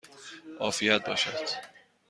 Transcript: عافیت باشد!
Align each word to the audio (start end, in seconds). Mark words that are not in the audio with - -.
عافیت 0.59 1.05
باشد! 1.07 1.49